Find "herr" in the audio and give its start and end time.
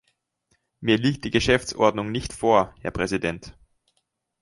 2.79-2.89